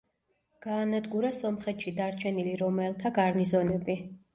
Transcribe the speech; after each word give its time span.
გაანადგურა 0.65 1.31
სომხეთში 1.41 1.95
დარჩენილი 2.03 2.59
რომაელთა 2.67 3.17
გარნიზონები. 3.23 4.05